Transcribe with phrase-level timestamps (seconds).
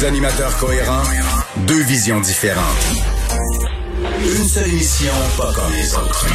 [0.00, 1.02] Deux animateurs cohérents,
[1.66, 2.62] deux visions différentes.
[4.22, 6.26] Une seule émission, pas comme les autres.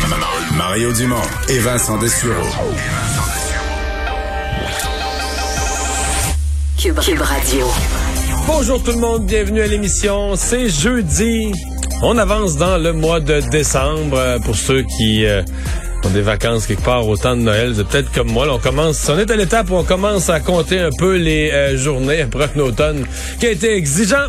[0.55, 1.15] Mario Dumont
[1.49, 2.45] et Vincent Dessureau.
[6.77, 7.65] Cube, Cube Radio.
[8.45, 10.35] Bonjour tout le monde, bienvenue à l'émission.
[10.35, 11.51] C'est jeudi.
[12.03, 15.41] On avance dans le mois de décembre euh, pour ceux qui euh,
[16.15, 17.73] des vacances quelque part au temps de Noël.
[17.75, 18.45] C'est peut-être comme moi.
[18.45, 21.51] Là, on commence, on est à l'étape où on commence à compter un peu les
[21.51, 23.05] euh, journées après un automne
[23.37, 24.27] qui a été exigeant.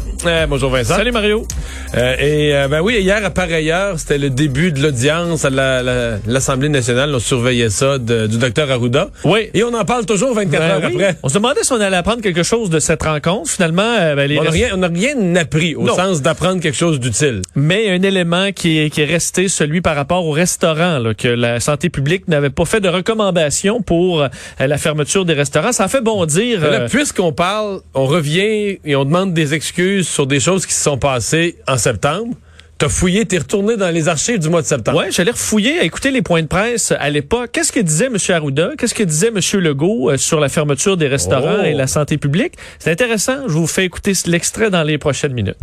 [0.49, 0.97] bonjour Vincent.
[0.97, 1.47] Salut Mario.
[1.95, 7.15] et ben oui, hier à pareille heure, c'était le début de l'audience à l'Assemblée nationale.
[7.15, 9.11] On surveillait ça du docteur Arruda.
[9.25, 9.49] Oui.
[9.55, 11.17] Et on en parle toujours 24 heures après.
[11.23, 13.49] On se demandait si on allait apprendre quelque chose de cette rencontre.
[13.49, 17.43] Finalement, ben, les on n'a rien, rien appris au sens d'apprendre quelque chose d'utile.
[17.55, 21.29] Mais un élément qui est, qui est resté, celui par rapport au restaurant, là, que
[21.29, 25.73] la santé publique n'avait pas fait de recommandations pour euh, la fermeture des restaurants.
[25.73, 26.61] Ça a fait bondir.
[26.63, 30.83] Euh, puisqu'on parle, on revient et on demande des excuses sur des choses qui se
[30.83, 32.35] sont passées en septembre.
[32.79, 34.99] T'as fouillé, t'es retourné dans les archives du mois de septembre.
[34.99, 37.49] Ouais, j'allais refouiller, écouter les points de presse à l'époque.
[37.53, 38.19] Qu'est-ce que disait M.
[38.29, 38.73] Arruda?
[38.77, 39.41] Qu'est-ce que disait M.
[39.63, 42.53] Legault euh, sur la fermeture des restaurants et la santé publique?
[42.79, 43.49] C'est intéressant.
[43.49, 45.57] Je vous fais écouter l'extrait dans les prochaines minutes.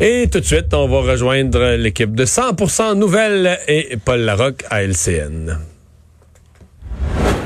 [0.00, 4.82] Et tout de suite, on va rejoindre l'équipe de 100% Nouvelles et Paul Larocque à
[4.82, 5.58] LCN.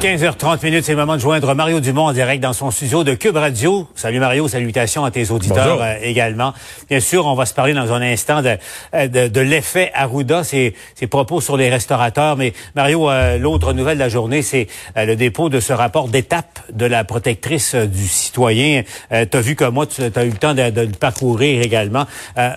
[0.02, 3.14] 15h30 minutes, c'est le moment de joindre Mario Dumont en direct dans son studio de
[3.14, 3.86] Cube Radio.
[3.94, 6.54] Salut Mario, salutations à tes auditeurs euh, également.
[6.90, 8.56] Bien sûr, on va se parler dans un instant de,
[8.94, 12.36] euh, de, de l'effet Arruda, ses, ses, propos sur les restaurateurs.
[12.36, 16.58] Mais Mario, euh, l'autre nouvelle de la journée, c'est le dépôt de ce rapport d'étape
[16.72, 18.82] de la protectrice du citoyen.
[19.10, 22.06] tu as vu que moi, tu as eu le temps de, de le parcourir également.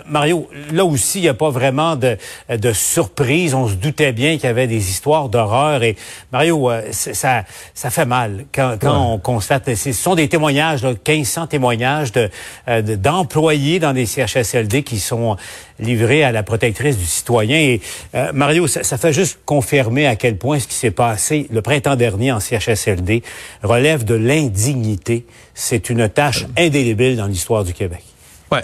[0.07, 2.17] Mario, là aussi, il n'y a pas vraiment de,
[2.50, 3.53] de surprise.
[3.53, 5.83] On se doutait bien qu'il y avait des histoires d'horreur.
[5.83, 5.95] Et
[6.31, 7.34] Mario, ça
[7.73, 9.73] ça, fait mal quand, on constate.
[9.75, 15.38] Ce sont des témoignages, là, 1500 témoignages euh, de, d'employés dans des CHSLD qui sont
[15.79, 17.57] livrés à la protectrice du citoyen.
[17.57, 17.81] Et
[18.16, 21.62] euh, Mario, ça, ça, fait juste confirmer à quel point ce qui s'est passé le
[21.62, 23.24] printemps dernier en CHSLD
[23.63, 25.25] relève de l'indignité.
[25.53, 28.03] C'est une tâche indélébile dans l'histoire du Québec.
[28.51, 28.63] Ouais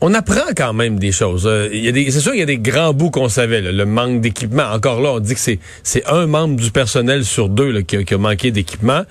[0.00, 1.46] on apprend quand même des choses.
[1.46, 3.60] Euh, c'est sûr qu'il y a des grands bouts qu'on savait.
[3.60, 4.64] le manque d'équipement.
[4.72, 8.50] Encore là, on dit que c'est, un membre du personnel sur deux qui, a, manqué
[8.50, 9.02] d'équipement.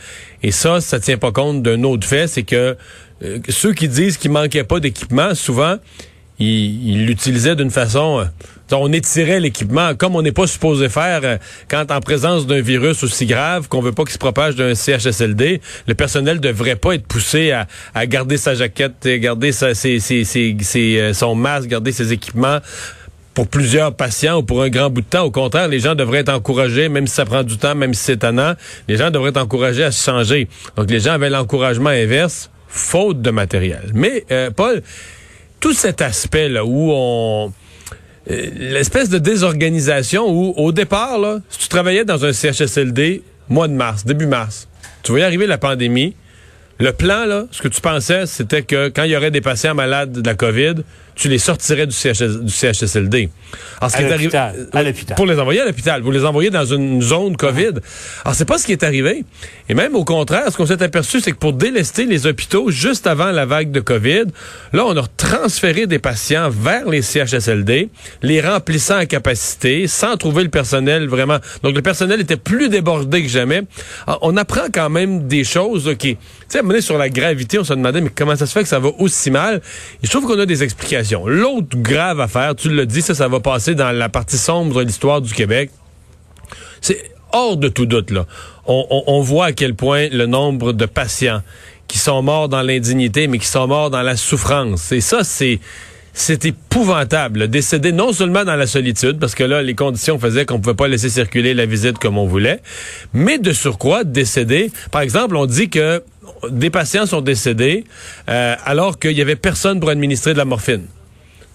[0.42, 2.76] Et ça, ça tient pas compte d'un autre fait, c'est que
[3.24, 5.78] euh, ceux qui disent qu'il manquait pas d'équipement, souvent,
[6.40, 8.20] ils l'utilisaient d'une façon...
[8.20, 8.26] Euh,
[8.72, 11.38] on étirait l'équipement comme on n'est pas supposé faire euh,
[11.70, 15.62] quand en présence d'un virus aussi grave qu'on veut pas qu'il se propage d'un CHSLD.
[15.88, 21.68] Le personnel devrait pas être poussé à, garder sa jaquette, garder sa, euh, son masque,
[21.68, 22.60] garder ses équipements
[23.34, 25.24] pour plusieurs patients ou pour un grand bout de temps.
[25.24, 28.04] Au contraire, les gens devraient être encouragés, même si ça prend du temps, même si
[28.04, 28.54] c'est étonnant,
[28.88, 30.50] les gens devraient être encouragés à se changer.
[30.76, 33.92] Donc les gens avaient l'encouragement inverse, faute de matériel.
[33.94, 34.82] Mais, euh, Paul,
[35.60, 37.54] tout cet aspect-là où on
[38.30, 43.74] l'espèce de désorganisation où, au départ, là, si tu travaillais dans un CHSLD, mois de
[43.74, 44.68] mars, début mars,
[45.04, 46.16] tu voyais arriver la pandémie,
[46.80, 49.76] le plan, là, ce que tu pensais, c'était que quand il y aurait des patients
[49.76, 50.76] malades de la COVID,
[51.20, 53.30] tu les sortirais du, du CHSLD.
[53.82, 55.16] Alors, ce à l'hôpital.
[55.18, 56.02] Pour les envoyer à l'hôpital.
[56.02, 57.74] Vous les envoyez dans une zone COVID.
[58.24, 59.26] Alors, c'est pas ce qui est arrivé.
[59.68, 63.06] Et même au contraire, ce qu'on s'est aperçu, c'est que pour délester les hôpitaux juste
[63.06, 64.26] avant la vague de COVID,
[64.72, 67.90] là, on a transféré des patients vers les CHSLD,
[68.22, 71.40] les remplissant à capacité, sans trouver le personnel vraiment.
[71.64, 73.64] Donc, le personnel était plus débordé que jamais.
[74.08, 76.18] Alors, on apprend quand même des choses qui,
[76.50, 78.80] sais, à sur la gravité, on se demandait, mais comment ça se fait que ça
[78.80, 79.62] va aussi mal?
[80.02, 81.28] je trouve qu'on a des explications.
[81.28, 84.86] L'autre grave affaire, tu le dis, ça, ça va passer dans la partie sombre de
[84.86, 85.72] l'histoire du Québec.
[86.82, 88.26] C'est hors de tout doute, là.
[88.72, 91.42] On, voit à quel point le nombre de patients
[91.88, 94.92] qui sont morts dans l'indignité, mais qui sont morts dans la souffrance.
[94.92, 95.60] Et ça, c'est
[96.14, 97.48] c'est épouvantable.
[97.48, 100.76] Décéder non seulement dans la solitude, parce que là, les conditions faisaient qu'on ne pouvait
[100.76, 102.62] pas laisser circuler la visite comme on voulait,
[103.14, 104.72] mais de surcroît, décéder.
[104.92, 106.04] Par exemple, on dit que
[106.50, 107.84] des patients sont décédés
[108.30, 110.86] euh, alors qu'il y avait personne pour administrer de la morphine.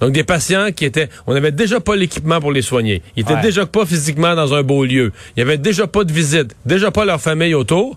[0.01, 3.01] Donc, des patients qui étaient, on n'avait déjà pas l'équipement pour les soigner.
[3.17, 3.41] Ils étaient Ouais.
[3.41, 5.13] déjà pas physiquement dans un beau lieu.
[5.37, 7.97] Il y avait déjà pas de visite, déjà pas leur famille autour.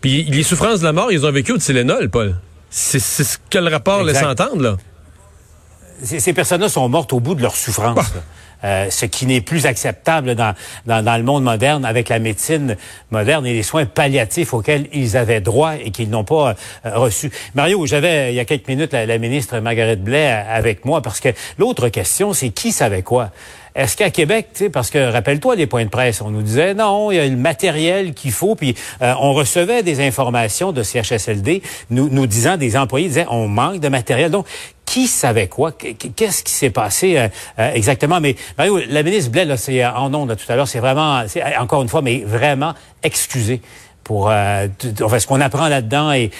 [0.00, 2.34] Puis les souffrances de la mort, ils ont vécu au Tylenol, Paul.
[2.70, 4.76] C'est ce que le rapport laisse entendre, là.
[6.02, 7.96] Ces, ces personnes-là sont mortes au bout de leur souffrance.
[8.14, 8.22] là.
[8.64, 10.54] Euh, ce qui n'est plus acceptable dans,
[10.86, 12.76] dans, dans le monde moderne avec la médecine
[13.10, 16.54] moderne et les soins palliatifs auxquels ils avaient droit et qu'ils n'ont pas
[16.86, 17.30] euh, reçus.
[17.54, 21.28] Mario, j'avais il y a quelques minutes la, ministre Marguerite Blais avec moi parce que
[21.58, 23.30] l'autre question, c'est qui savait quoi?
[23.74, 27.16] Est-ce qu'à Québec, parce que rappelle-toi les points de presse, on nous disait non, il
[27.16, 31.60] y a le matériel qu'il faut, puis euh, on recevait des informations de CHSLD
[31.90, 34.30] nous, nous disant, des employés disaient, on manque de matériel.
[34.30, 34.46] Donc,
[34.94, 35.72] qui savait quoi?
[35.72, 37.26] Qu'est-ce qui s'est passé euh,
[37.58, 38.20] euh, exactement?
[38.20, 41.56] Mais la ministre Blais, là, c'est en ondes là, tout à l'heure, c'est vraiment, c'est,
[41.56, 43.60] encore une fois, mais vraiment excusé
[44.04, 46.30] pour euh, ce qu'on apprend là-dedans et,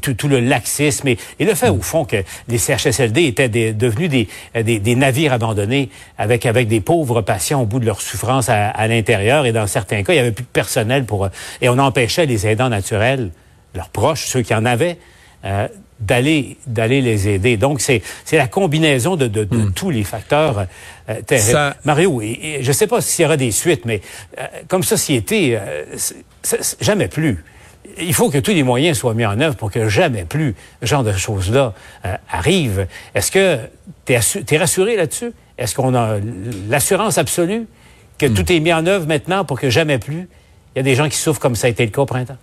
[0.00, 2.16] tout, le laxisme et, le fait au fond que
[2.48, 7.78] les CHSLD étaient devenus des, euh, navires abandonnés avec avec des pauvres patients au bout
[7.78, 11.04] de leur souffrance à, l'intérieur et dans certains cas il y avait plus de personnel
[11.04, 11.28] pour euh,
[11.60, 13.30] et on empêchait les aidants naturels
[13.74, 14.98] leurs proches ceux qui en avaient
[15.44, 15.68] euh,
[16.00, 20.66] d'aller d'aller les aider donc c'est c'est la combinaison de, de, de tous les facteurs
[21.08, 21.50] euh, terribles.
[21.50, 24.00] Ça- Mario, et, et je ne sais pas s'il y aura des suites, mais
[24.38, 25.84] euh, comme société, euh,
[26.80, 27.44] jamais plus.
[28.00, 30.86] Il faut que tous les moyens soient mis en œuvre pour que jamais plus ce
[30.86, 31.74] genre de choses-là
[32.04, 32.86] euh, arrive.
[33.14, 33.58] Est-ce que
[34.06, 35.32] tu es, rassuré là-dessus?
[35.58, 36.16] Est-ce qu'on a
[36.68, 37.66] l'assurance absolue
[38.18, 40.28] que tout est mis en œuvre maintenant pour que jamais plus?
[40.74, 42.36] Il y a des gens qui souffrent comme ça a été le cas au printemps?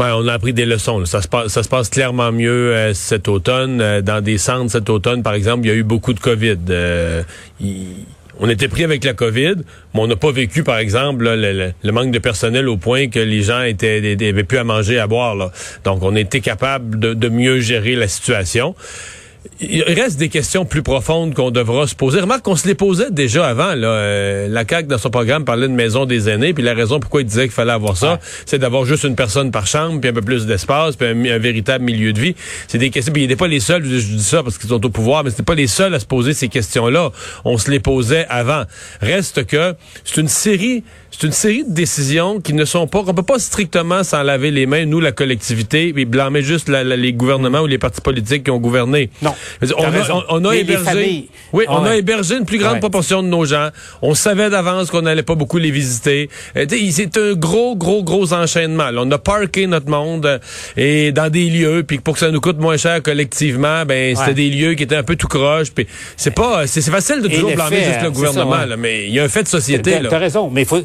[0.00, 1.04] On a appris des leçons.
[1.04, 3.80] Ça se passe, clairement mieux euh, cet automne.
[3.80, 6.58] Euh, dans des centres cet automne, par exemple, il y a eu beaucoup de COVID.
[6.70, 7.22] Euh,
[8.38, 9.56] on était pris avec la COVID,
[9.92, 13.42] mais on n'a pas vécu, par exemple, le, manque de personnel au point que les
[13.42, 15.50] gens étaient, avaient plus à manger, à boire.
[15.84, 18.74] Donc, on était capable de mieux gérer la situation.
[19.62, 22.20] Il reste des questions plus profondes qu'on devra se poser.
[22.20, 23.74] Remarque qu'on se les posait déjà avant.
[23.74, 23.88] Là.
[23.88, 27.22] Euh, la CAQ, dans son programme, parlait de maison des aînés, puis la raison pourquoi
[27.22, 28.18] il disait qu'il fallait avoir ça, Ouais.
[28.46, 31.38] c'est d'avoir juste une personne par chambre, puis un peu plus d'espace, puis un, un
[31.38, 32.34] véritable milieu de vie.
[32.68, 34.68] C'est des questions, puis il n'était pas les seuls, je, je dis ça parce qu'ils
[34.70, 37.10] sont au pouvoir, mais c'était pas les seuls à se poser ces questions-là.
[37.44, 38.64] On se les posait avant.
[39.00, 43.14] Reste que c'est une série, c'est une série de décisions qui ne sont pas, qu'on
[43.14, 46.96] peut pas strictement s'en laver les mains, nous, la collectivité, puis blâmer juste la- la-
[46.96, 49.10] les gouvernements ou les partis politiques qui ont gouverné.
[49.22, 49.29] Non.
[49.62, 50.22] Dire, On a, raison.
[50.28, 51.28] on- on a Les- les hébergé, familles.
[51.52, 52.80] oui, on a hébergé une plus grande Ouais.
[52.80, 53.68] proportion de nos gens.
[54.02, 56.28] On savait d'avance qu'on n'allait pas beaucoup les visiter.
[56.56, 58.90] Euh, c'est un gros, gros, gros enchaînement.
[58.90, 59.00] là.
[59.04, 60.38] on a parké notre monde euh,
[60.76, 64.28] et dans des lieux, puis pour que ça nous coûte moins cher collectivement, ben c'était
[64.28, 64.34] Ouais.
[64.34, 65.70] des lieux qui étaient un peu tout croche.
[65.70, 65.86] Puis
[66.16, 68.66] c'est pas, c'est facile de Et toujours blâmer juste hein, le gouvernement, ça, ouais.
[68.68, 70.80] là, mais il y a un fait de société T'as raison, mais il faut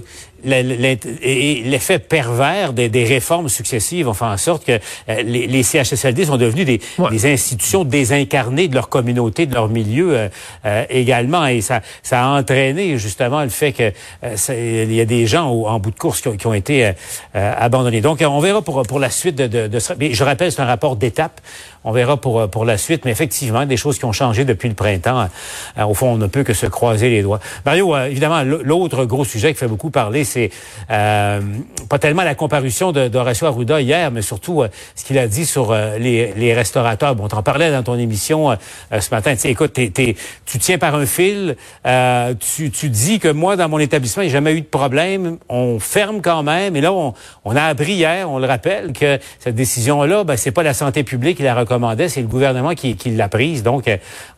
[0.46, 6.26] l'effet pervers des, des réformes successives ont fait en sorte que euh, les, les CHSLD
[6.26, 6.80] sont devenus des,
[7.12, 10.28] des institutions désincarnées de leur communauté, de leur milieu euh,
[10.66, 13.92] euh, également, et ça, ça a entraîné justement le fait que
[14.24, 16.54] euh, il y a des gens au- en bout de course qui ont, qui ont
[16.54, 16.92] été euh,
[17.36, 18.02] euh, abandonnés.
[18.02, 19.80] Donc on verra pour pour la suite de, de, de.
[20.00, 21.40] Mais je rappelle, c'est un rapport d'étape.
[21.84, 24.76] On verra pour pour la suite, mais effectivement des choses qui ont changé depuis le
[24.76, 25.30] printemps.
[25.78, 27.40] Au fond, on ne peut que se croiser les doigts.
[27.66, 30.50] Mario, évidemment, l'autre gros sujet qui fait beaucoup parler, c'est
[30.90, 31.42] euh,
[31.88, 34.64] pas tellement la comparution d'Horacio Arruda hier, mais surtout
[34.96, 37.16] ce qu'il a dit sur les, les restaurateurs.
[37.16, 38.56] Bon, t'en parlais dans ton émission euh,
[38.92, 39.36] euh, ce matin.
[39.36, 41.56] Tu écoute, t'es- t'es- tu tiens par un fil.
[41.86, 44.66] euh, tu, tu dis que moi, dans mon établissement, il n'y a jamais eu de
[44.66, 45.38] problème.
[45.50, 46.76] On ferme quand même.
[46.76, 47.14] Et là, on,
[47.46, 51.04] on a appris hier, on le rappelle, que cette décision-là, ben, c'est pas la santé
[51.04, 53.64] publique qui la recommandait, c'est le gouvernement qui, qui l'a prise.
[53.64, 53.90] Donc,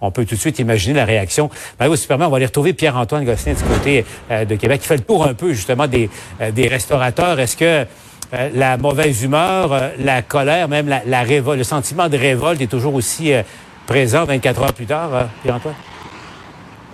[0.02, 1.50] on peut tout de suite imaginer la réaction.
[1.80, 4.98] Mario Superman, on va aller retrouver Pierre-Antoine Gosselin du côté euh, de Québec, qui fait
[4.98, 6.10] le tour un peu, justement, des,
[6.42, 7.40] euh, des restaurateurs.
[7.40, 7.86] Est-ce que
[8.34, 12.68] euh, la mauvaise humeur, la colère, même la, la révolte, le sentiment de révolte est
[12.68, 13.32] toujours aussi
[13.88, 15.74] présent 24 heures plus tard, euh, Pierre-Antoine?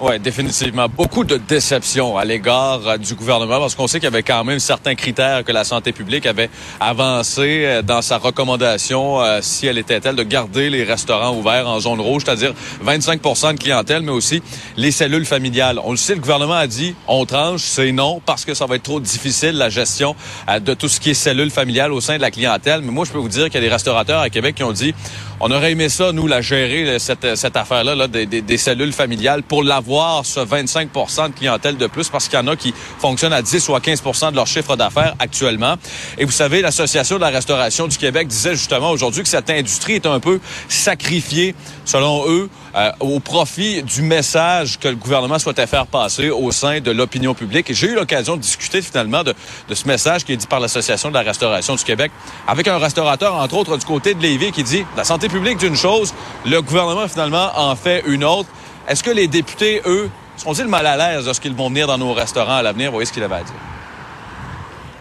[0.06, 0.88] Oui, définitivement.
[0.90, 4.44] Beaucoup de déception à l'égard euh, du gouvernement parce qu'on sait qu'il y avait quand
[4.44, 6.50] même certains critères que la santé publique avait
[6.82, 11.70] avancés euh, dans sa recommandation, euh, si elle était telle, de garder les restaurants ouverts
[11.70, 14.44] en zone rouge, c'est-à-dire 25% de clientèle, mais aussi
[14.76, 15.80] les cellules familiales.
[15.86, 18.76] On le sait, le gouvernement a dit, on tranche, c'est non, parce que ça va
[18.76, 20.18] être trop difficile, la gestion
[20.60, 22.82] de tout ce qui est cellules familiales au sein de la clientèle.
[22.82, 24.74] Mais moi, je peux vous dire qu'il y a des restaurateurs à Québec qui ont
[24.74, 24.94] dit,
[25.40, 28.94] on aurait aimé ça, nous, la gérer, cette, cette affaire-là, là, des, des, des cellules
[28.94, 32.74] familiales, pour l'avoir, ce 25% de clientèle de plus, parce qu'il y en a qui
[33.00, 35.75] fonctionnent à 10 ou à 15% de leur chiffre d'affaires actuellement.
[36.18, 39.94] Et vous savez, l'Association de la restauration du Québec disait justement aujourd'hui que cette industrie
[39.94, 45.68] est un peu sacrifiée, selon eux, euh, au profit du message que le gouvernement souhaitait
[45.68, 47.70] faire passer au sein de l'opinion publique.
[47.70, 49.36] Et j'ai eu l'occasion de discuter finalement de,
[49.72, 52.12] ce message qui est dit par l'Association de la restauration du Québec
[52.48, 55.75] avec un restaurateur, entre autres, du côté de Lévis qui dit la santé publique d'une
[55.75, 56.13] chose,
[56.46, 58.50] le gouvernement finalement en fait une autre.
[58.88, 62.58] Est-ce que les députés, eux, sont-ils mal à l'aise lorsqu'ils vont venir dans nos restaurants
[62.58, 62.92] à l'avenir?
[62.92, 63.53] Voyez ce qu'il avait à dire.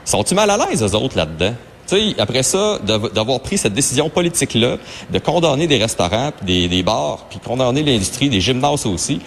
[0.04, 1.54] Sont-ils mal à l'aise, eux autres, là-dedans?
[1.96, 2.78] Sais, après ça,
[3.14, 4.76] d'avoir pris cette décision politique-là,
[5.10, 9.20] de condamner des restaurants, des, des bars, puis condamner l'industrie, des gymnases aussi,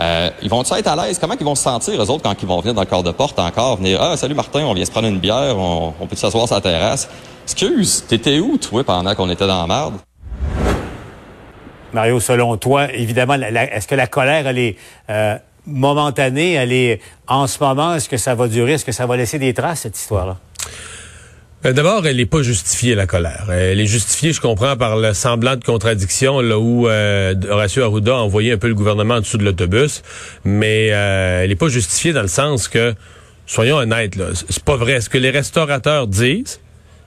[0.00, 1.18] euh, ils vont être à l'aise?
[1.18, 3.12] Comment ils vont se sentir, eux autres, quand ils vont venir dans le corps de
[3.12, 6.46] porte encore, venir, ah, salut Martin, on vient se prendre une bière, on, peut s'asseoir
[6.46, 7.08] sur la terrasse?
[7.44, 9.94] Excuse, t'étais où, toi, pendant qu'on était dans la merde?
[11.92, 14.76] Mario, selon toi, évidemment, est-ce que la colère, elle est
[15.10, 15.36] euh,
[15.66, 19.16] momentanée, elle est en ce moment, est-ce que ça va durer, est-ce que ça va
[19.16, 20.38] laisser des traces, cette histoire-là?
[21.64, 23.46] Euh, d'abord, elle n'est pas justifiée, la colère.
[23.50, 28.12] Elle est justifiée, je comprends, par le semblant de contradiction là où euh, Horacio Arruda
[28.12, 30.02] a envoyé un peu le gouvernement en dessous de l'autobus,
[30.44, 32.94] mais euh, elle n'est pas justifiée dans le sens que,
[33.46, 35.00] soyons honnêtes, là, c'est pas vrai.
[35.00, 36.60] Ce que les restaurateurs disent,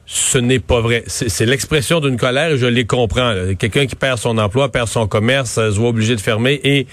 [0.06, 1.04] ce n'est pas vrai.
[1.08, 3.34] C'est l'expression d'une colère et je les comprends.
[3.58, 6.88] Quelqu'un qui perd son emploi, perd son commerce, se voit obligé de fermer et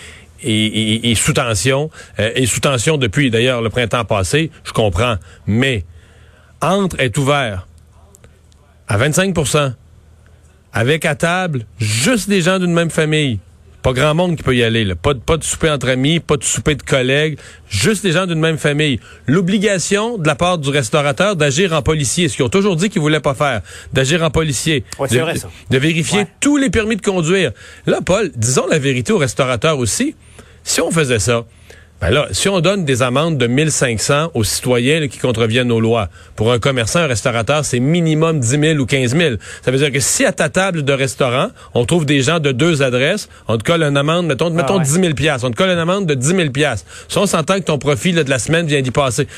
[0.45, 1.89] et, sous tension,
[2.19, 5.15] et sous tension depuis d'ailleurs le printemps passé, je comprends.
[5.47, 5.85] Mais
[6.63, 7.67] entre est ouvert
[8.89, 9.75] à 25%
[10.73, 13.39] avec à table juste des gens d'une même famille.
[13.83, 14.85] Pas grand monde qui peut y aller.
[14.85, 14.95] Là.
[14.95, 17.37] Pas, de, pas de souper entre amis, pas de souper de collègues,
[17.69, 19.01] juste des gens d'une même famille.
[19.27, 23.03] L'obligation de la part du restaurateur d'agir en policier, ce qu'ils ont toujours dit qu'ils
[23.03, 23.61] voulaient pas faire,
[23.93, 25.51] d'agir en policier, de, vrai, ça.
[25.69, 27.51] de, vérifier tous les permis de conduire.
[27.87, 30.15] Là, Paul, disons la vérité au restaurateur aussi.
[30.63, 31.45] Si on faisait ça,
[32.03, 36.09] ben là, si on donne des amendes de 1500 aux citoyens qui contreviennent aux lois,
[36.35, 39.37] pour un commerçant, un restaurateur, c'est minimum 10 000 ou 15 000.
[39.65, 42.51] Ça veut dire que si à ta table de restaurant, on trouve des gens de
[42.51, 45.13] deux adresses, on te colle une amende, mettons, ah mettons 10 000
[45.45, 46.49] On te colle une amende de 10 000
[47.09, 49.29] Si on s'entend que ton profit de la semaine vient d'y passer.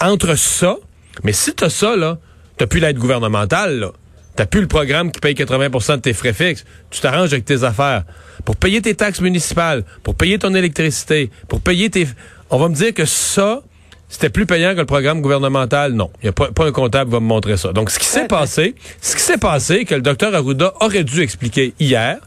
[0.00, 0.74] Entre ça,
[1.22, 2.18] mais si t'as ça, là,
[2.56, 3.92] t'as plus l'aide gouvernementale, là.
[4.34, 6.64] T'as plus le programme qui paye 80% de tes frais fixes.
[6.90, 8.04] Tu t'arranges avec tes affaires.
[8.44, 12.08] Pour payer tes taxes municipales, pour payer ton électricité, pour payer tes...
[12.50, 13.62] On va me dire que ça,
[14.08, 15.92] c'était plus payant que le programme gouvernemental.
[15.92, 16.10] Non.
[16.22, 17.72] Il y a pas, un comptable qui va me montrer ça.
[17.72, 21.20] Donc, ce qui s'est passé, ce qui s'est passé, que le docteur Arruda aurait dû
[21.22, 22.18] expliquer hier,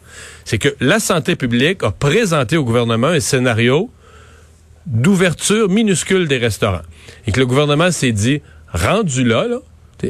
[0.45, 3.89] c'est que la santé publique a présenté au gouvernement un scénario
[4.85, 6.81] d'ouverture minuscule des restaurants.
[7.27, 8.41] Et que le gouvernement s'est dit,
[8.73, 9.57] rendu là, là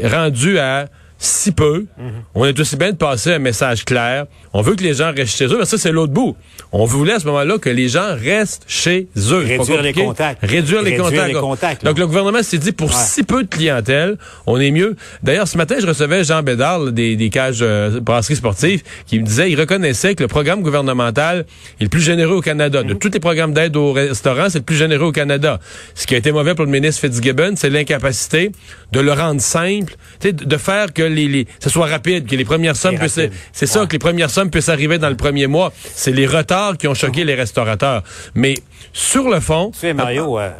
[0.04, 1.86] rendu à si peu.
[2.34, 4.25] On est aussi bien de passer un message clair.
[4.53, 5.57] On veut que les gens restent chez eux.
[5.60, 6.36] Mais ça, c'est l'autre bout.
[6.72, 9.38] On voulait à ce moment-là que les gens restent chez eux.
[9.39, 10.39] Réduire les contacts.
[10.43, 11.86] Réduire, les, contacts.
[11.86, 14.95] Donc, le gouvernement s'est dit, pour si peu de clientèle, on est mieux.
[15.24, 19.25] D'ailleurs, ce matin, je recevais Jean Bédard des, des cages euh, brasseries sportives qui me
[19.25, 21.45] disait, il reconnaissait que le programme gouvernemental
[21.79, 22.84] est le plus généreux au Canada.
[22.84, 23.00] De mhm.
[23.00, 25.60] tous les programmes d'aide aux restaurants, c'est le plus généreux au Canada.
[25.93, 28.51] Ce qui a été mauvais pour le ministre Fitzgibbon, c'est l'incapacité
[28.91, 32.98] de le rendre simple, de faire que les, ce soit rapide, que les premières sommes
[32.98, 33.20] puissent,
[33.52, 35.72] c'est ça, que les premières sommes puissent arriver dans le premier mois.
[35.94, 38.04] C'est les retards qui ont choqué les restaurateurs.
[38.34, 38.56] Mais
[38.94, 39.72] sur le fond.
[39.74, 40.52] Tu sais, Mario, euh,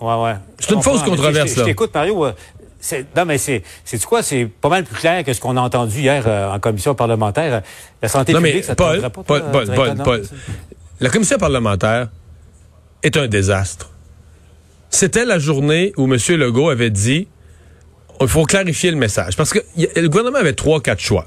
[0.00, 0.34] ouais, ouais.
[0.58, 1.62] C'est une fausse controverse, là.
[1.62, 2.26] Je t'écoute, Mario.
[2.26, 2.32] Euh,
[3.16, 4.22] non, mais c'est, c'est quoi?
[4.22, 7.62] C'est pas mal plus clair que ce qu'on a entendu hier euh, en commission parlementaire.
[8.00, 10.22] La santé non, publique, ça Paul, pas, Paul, Paul, Paul, Paul,
[11.00, 12.08] La commission parlementaire
[13.02, 13.90] est un désastre.
[14.90, 16.18] C'était la journée où M.
[16.36, 17.28] Legault avait dit
[18.20, 19.36] il faut clarifier le message.
[19.36, 21.26] Parce que le gouvernement avait trois, quatre choix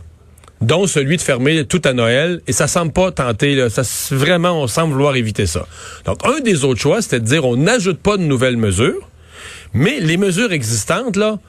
[0.62, 3.81] dont celui de fermer tout à Noël, et ça semble pas tenter, là, ça,
[4.12, 5.65] vraiment, on semble vouloir éviter ça.
[6.05, 9.10] Donc, un des autres choix, c'était de dire, on n'ajoute pas de nouvelles mesures,
[9.74, 11.39] mais les mesures existantes, là,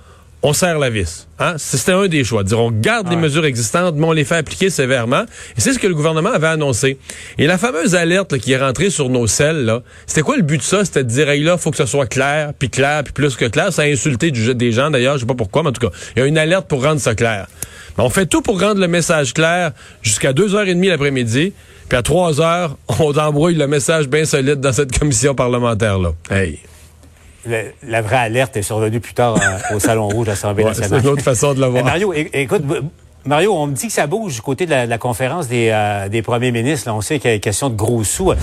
[0.42, 1.28] on serre la vis.
[1.38, 1.54] Hein?
[1.56, 2.42] C'était un des choix.
[2.42, 5.24] Dire on garde les mesures existantes, mais on les fait appliquer sévèrement.
[5.56, 6.98] Et c'est ce que le gouvernement avait annoncé.
[7.38, 10.58] Et la fameuse alerte qui est rentrée sur nos selles, là, c'était quoi le but
[10.58, 10.84] de ça?
[10.84, 13.44] C'était de dire, hey, là, faut que ce soit clair, puis clair, puis plus que
[13.44, 13.72] clair.
[13.72, 15.94] Ça a insulté du, des gens, d'ailleurs, je sais pas pourquoi, mais en tout cas,
[16.16, 17.46] il y a une alerte pour rendre ça clair.
[17.96, 19.72] Mais on fait tout pour rendre le message clair
[20.02, 21.52] jusqu'à 2h30 l'après-midi.
[21.88, 26.12] Puis à 3 heures, on embrouille le message bien solide dans cette commission parlementaire-là.
[26.30, 26.58] Hey
[27.46, 31.00] la vraie alerte est survenue plus tard euh, au Salon Rouge à l'Assemblée nationale.
[31.00, 31.84] C'est une autre façon de le voir.
[31.84, 32.62] Mario, écoute,
[33.24, 36.22] Mario, on me dit que ça bouge du côté de la, conférence des, euh, des,
[36.22, 36.90] premiers ministres.
[36.90, 38.32] on sait qu'il y a une question de gros sous.
[38.32, 38.36] Euh,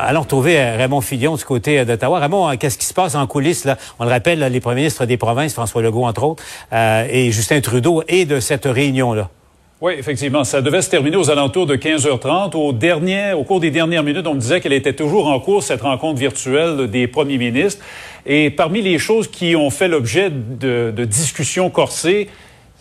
[0.00, 2.18] allons retrouver Raymond Fillon du côté d'Ottawa.
[2.18, 3.64] Raymond, qu'est-ce qui se passe en coulisses?
[3.64, 3.76] Là?
[3.98, 8.02] On le rappelle, les premiers ministres des provinces, François Legault entre autres, et Justin Trudeau,
[8.08, 9.30] et de cette réunion-là.
[9.82, 10.42] Oui, effectivement.
[10.44, 12.56] Ça devait se terminer aux alentours de 15h30.
[12.56, 15.62] Au, dernier, au cours des dernières minutes, on me disait qu'elle était toujours en cours,
[15.62, 17.84] cette rencontre virtuelle des premiers ministres.
[18.24, 22.28] Et parmi les choses qui ont fait l'objet de, de discussions corsées,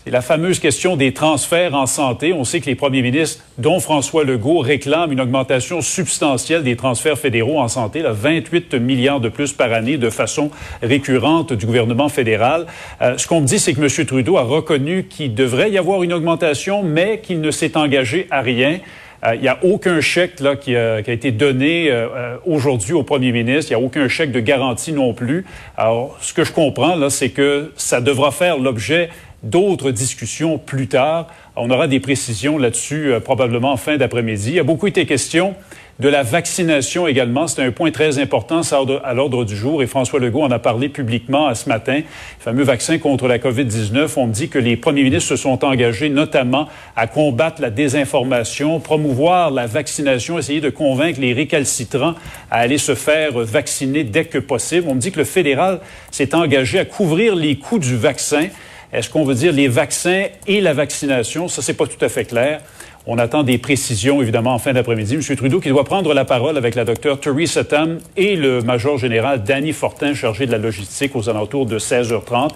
[0.07, 2.31] La fameuse question des transferts en santé.
[2.31, 7.17] On sait que les premiers ministres, dont François Legault, réclament une augmentation substantielle des transferts
[7.17, 10.51] fédéraux en santé, là, 28 milliards de plus par année de façon
[10.83, 12.67] récurrente du gouvernement fédéral.
[13.01, 14.05] Euh, ce qu'on me dit, c'est que M.
[14.05, 18.41] Trudeau a reconnu qu'il devrait y avoir une augmentation, mais qu'il ne s'est engagé à
[18.41, 18.77] rien.
[19.25, 22.93] Euh, il n'y a aucun chèque là, qui, a, qui a été donné euh, aujourd'hui
[22.93, 23.71] au premier ministre.
[23.71, 25.45] Il n'y a aucun chèque de garantie non plus.
[25.77, 29.09] Alors, ce que je comprends, là, c'est que ça devra faire l'objet
[29.45, 31.27] d'autres discussions plus tard.
[31.55, 34.49] On aura des précisions là-dessus euh, probablement en fin d'après-midi.
[34.49, 35.55] Il y a beaucoup été question
[35.99, 37.47] de la vaccination également.
[37.47, 38.61] C'est un point très important
[39.03, 41.97] à l'ordre du jour et François Legault en a parlé publiquement ce matin.
[41.97, 42.03] Le
[42.43, 44.09] fameux vaccin contre la COVID-19.
[44.17, 49.51] On dit que les premiers ministres se sont engagés notamment à combattre la désinformation, promouvoir
[49.51, 52.15] la vaccination, essayer de convaincre les récalcitrants
[52.51, 54.87] à aller se faire vacciner dès que possible.
[54.89, 55.79] On me dit que le fédéral
[56.11, 58.47] s'est engagé à couvrir les coûts du vaccin.
[58.93, 61.47] Est-ce qu'on veut dire les vaccins et la vaccination?
[61.47, 62.61] Ça, c'est pas tout à fait clair.
[63.07, 65.13] On attend des précisions, évidemment, en fin d'après-midi.
[65.15, 65.35] M.
[65.35, 69.43] Trudeau qui doit prendre la parole avec la docteure Theresa Tam et le major général
[69.43, 72.49] Danny Fortin, chargé de la logistique, aux alentours de 16h30.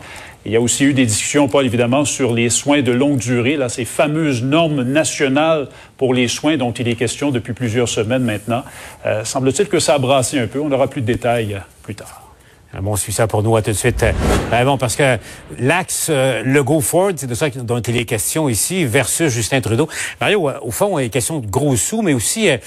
[0.46, 3.58] Il y a aussi eu des discussions, Paul, évidemment, sur les soins de longue durée,
[3.58, 5.68] là, ces fameuses normes nationales
[5.98, 8.64] pour les soins dont il est question depuis plusieurs semaines maintenant.
[9.06, 10.60] Euh, semble-t-il que ça a brassé un peu.
[10.60, 12.29] On aura plus de détails plus tard.
[12.78, 14.06] Bon suit ça pour nous à tout de suite.
[14.52, 15.18] Ben bon, parce que
[15.58, 19.90] l'axe euh, Legault-Ford, c'est de ça dont il est question ici, versus Justin Trudeau.
[20.22, 22.58] Mario, euh, au fond, il est question de gros sous, mais aussi, euh,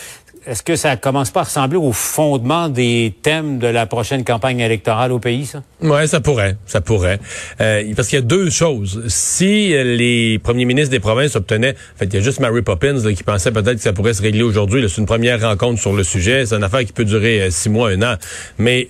[0.44, 4.59] est-ce que ça commence pas à ressembler au fondement des thèmes de la prochaine campagne
[4.59, 5.62] électorale au pays, ça?
[5.80, 7.21] Ouais, ça pourrait, ça pourrait.
[7.61, 9.04] Euh, parce qu'il y a deux choses.
[9.06, 13.00] Si les premiers ministres des provinces obtenaient, en fait, il y a juste Mary Poppins
[13.14, 14.85] qui pensait peut-être que ça pourrait se régler aujourd'hui.
[14.88, 16.44] C'est une première rencontre sur le sujet.
[16.44, 18.16] C'est une affaire qui peut durer six mois, un an.
[18.59, 18.88] Mais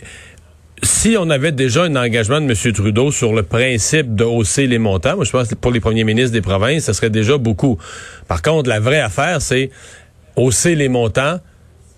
[0.83, 2.73] si on avait déjà un engagement de M.
[2.73, 6.05] Trudeau sur le principe de hausser les montants, moi je pense que pour les premiers
[6.05, 7.79] ministres des provinces, ça serait déjà beaucoup.
[8.27, 9.71] Par contre, la vraie affaire, c'est
[10.37, 11.39] hausser les montants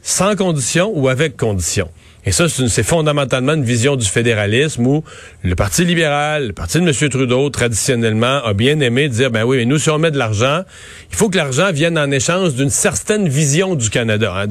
[0.03, 1.88] sans condition ou avec condition.
[2.26, 5.04] Et ça, c'est fondamentalement une vision du fédéralisme où
[5.43, 7.11] le Parti libéral, le Parti de M.
[7.11, 10.62] Trudeau, traditionnellement, a bien aimé dire, ben oui, mais nous, si on met de l'argent,
[11.11, 14.33] il faut que l'argent vienne en échange d'une certaine vision du Canada.
[14.35, 14.47] Hein.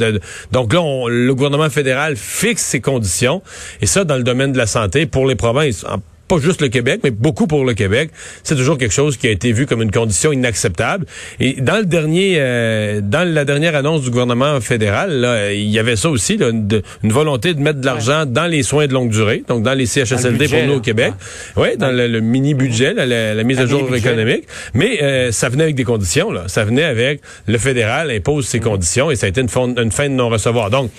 [0.52, 3.42] donc là, le gouvernement fédéral fixe ses conditions.
[3.82, 5.86] Et ça, dans le domaine de la santé, pour les provinces,
[6.28, 8.10] pas juste le Québec, mais beaucoup pour le Québec,
[8.44, 11.06] c'est toujours quelque chose qui a été vu comme une condition inacceptable.
[11.40, 15.80] Et dans le dernier, euh, dans la dernière annonce du gouvernement fédéral, là, il y
[15.80, 19.10] avait ça aussi, là, une, volonté de mettre de l'argent dans les soins de longue
[19.10, 21.14] durée, donc dans les CHSLD pour nous au Québec.
[21.58, 24.48] Oui, dans le, mini budget, la, mise à jour économique.
[24.74, 26.32] Mais euh, ça venait avec des conditions.
[26.32, 26.44] Là.
[26.48, 30.10] Ça venait avec le fédéral impose ses conditions et ça a été une, une fin
[30.10, 30.70] de non-recevoir.
[30.70, 30.90] Donc,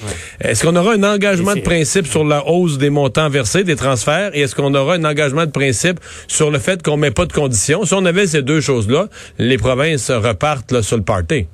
[0.41, 4.31] est-ce qu'on aura un engagement de principe sur la hausse des montants versés, des transferts,
[4.35, 7.33] et est-ce qu'on aura un engagement de principe sur le fait qu'on met pas de
[7.33, 7.85] conditions.
[7.85, 11.47] Si on avait ces deux choses-là, les provinces repartent là, sur le party.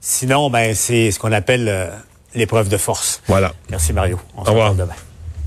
[0.00, 1.86] Sinon, ben, c'est ce qu'on appelle euh,
[2.34, 3.22] l'épreuve de force.
[3.28, 3.52] Voilà.
[3.70, 4.18] Merci Mario.
[4.36, 4.94] On se revoit demain.